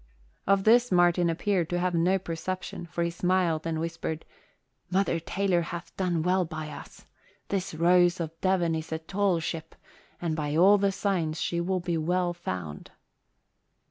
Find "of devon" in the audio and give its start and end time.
8.19-8.73